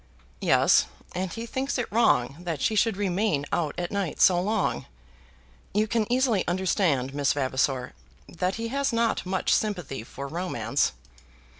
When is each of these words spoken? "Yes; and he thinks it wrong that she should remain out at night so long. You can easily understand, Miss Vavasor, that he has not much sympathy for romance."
"Yes; 0.39 0.87
and 1.13 1.31
he 1.31 1.45
thinks 1.45 1.77
it 1.77 1.91
wrong 1.91 2.37
that 2.39 2.59
she 2.59 2.73
should 2.73 2.97
remain 2.97 3.45
out 3.51 3.75
at 3.77 3.91
night 3.91 4.19
so 4.19 4.41
long. 4.41 4.87
You 5.75 5.85
can 5.85 6.11
easily 6.11 6.43
understand, 6.47 7.13
Miss 7.13 7.33
Vavasor, 7.33 7.93
that 8.27 8.55
he 8.55 8.69
has 8.69 8.91
not 8.91 9.27
much 9.27 9.53
sympathy 9.53 10.03
for 10.03 10.27
romance." 10.27 10.93